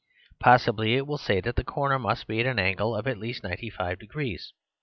[0.39, 3.69] Possibly it will say that the corner must be an angle of at least ninety
[3.69, 4.51] five degrees.